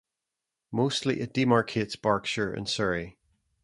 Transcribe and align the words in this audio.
Mostly 0.71 1.19
it 1.21 1.31
demarcates 1.31 1.95
Berkshire 2.01 2.51
and 2.51 2.67
Surrey. 2.67 3.19